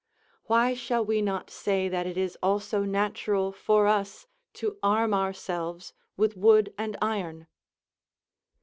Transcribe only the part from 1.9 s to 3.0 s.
it is also